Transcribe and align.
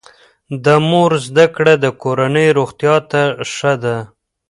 د 0.65 0.67
مور 0.89 1.11
زده 1.27 1.45
کړه 1.55 1.73
د 1.83 1.85
کورنۍ 2.01 2.47
روغتیا 2.57 2.95
ته 3.11 3.21
ښه 3.53 3.73
ده. 3.83 3.97